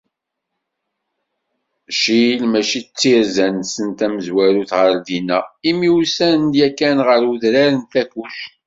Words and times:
Ccil 1.93 2.39
mačči 2.51 2.79
d 2.83 2.87
tirza-nsen 2.99 3.89
tamezwarut 3.99 4.71
ɣer 4.79 4.93
dinna, 5.07 5.39
imi 5.69 5.89
usan-d 5.99 6.53
yakan 6.59 6.97
ɣer 7.07 7.21
Udrar 7.31 7.71
n 7.77 7.81
Takkuct. 7.91 8.43